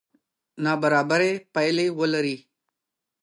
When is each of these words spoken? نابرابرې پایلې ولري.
نابرابرې 0.63 1.31
پایلې 1.53 1.87
ولري. 1.97 2.37